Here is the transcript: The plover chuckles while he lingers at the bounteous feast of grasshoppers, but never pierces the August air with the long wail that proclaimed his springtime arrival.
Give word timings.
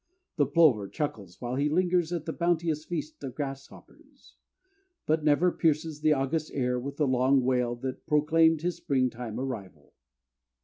The 0.37 0.47
plover 0.47 0.87
chuckles 0.89 1.39
while 1.39 1.53
he 1.57 1.69
lingers 1.69 2.11
at 2.11 2.25
the 2.25 2.33
bounteous 2.33 2.85
feast 2.85 3.23
of 3.23 3.35
grasshoppers, 3.35 4.35
but 5.05 5.23
never 5.23 5.51
pierces 5.51 6.01
the 6.01 6.13
August 6.13 6.49
air 6.55 6.79
with 6.79 6.97
the 6.97 7.05
long 7.07 7.43
wail 7.43 7.75
that 7.75 8.07
proclaimed 8.07 8.63
his 8.63 8.77
springtime 8.77 9.39
arrival. 9.39 9.93